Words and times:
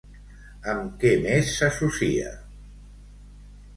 Amb 0.71 0.95
què 1.03 1.11
més 1.27 1.53
s'associa? 1.59 2.33